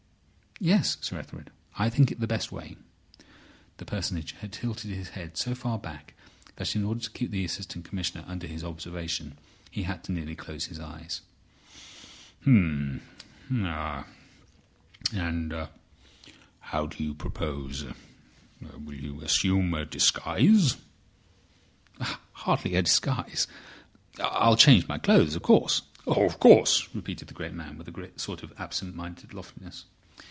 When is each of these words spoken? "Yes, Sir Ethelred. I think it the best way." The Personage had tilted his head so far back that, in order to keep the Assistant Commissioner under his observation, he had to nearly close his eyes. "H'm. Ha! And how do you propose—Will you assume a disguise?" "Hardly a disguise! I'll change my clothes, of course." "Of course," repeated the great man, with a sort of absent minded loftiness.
"Yes, 0.63 0.95
Sir 1.01 1.17
Ethelred. 1.17 1.49
I 1.79 1.89
think 1.89 2.11
it 2.11 2.19
the 2.19 2.27
best 2.27 2.51
way." 2.51 2.77
The 3.77 3.83
Personage 3.85 4.33
had 4.33 4.51
tilted 4.53 4.91
his 4.91 5.09
head 5.09 5.35
so 5.35 5.55
far 5.55 5.79
back 5.79 6.13
that, 6.57 6.75
in 6.75 6.83
order 6.83 6.99
to 7.01 7.09
keep 7.09 7.31
the 7.31 7.43
Assistant 7.43 7.83
Commissioner 7.83 8.23
under 8.27 8.45
his 8.45 8.63
observation, 8.63 9.39
he 9.71 9.81
had 9.81 10.03
to 10.03 10.11
nearly 10.11 10.35
close 10.35 10.65
his 10.65 10.79
eyes. 10.79 11.21
"H'm. 12.43 13.01
Ha! 13.51 14.05
And 15.11 15.67
how 16.59 16.85
do 16.85 17.03
you 17.03 17.15
propose—Will 17.15 17.95
you 18.93 19.19
assume 19.21 19.73
a 19.73 19.83
disguise?" 19.83 20.77
"Hardly 21.99 22.75
a 22.75 22.83
disguise! 22.83 23.47
I'll 24.19 24.55
change 24.57 24.87
my 24.87 24.99
clothes, 24.99 25.35
of 25.35 25.41
course." 25.41 25.81
"Of 26.05 26.39
course," 26.39 26.87
repeated 26.93 27.29
the 27.29 27.33
great 27.33 27.55
man, 27.55 27.79
with 27.79 27.87
a 27.87 28.09
sort 28.19 28.43
of 28.43 28.53
absent 28.59 28.93
minded 28.95 29.33
loftiness. 29.33 29.85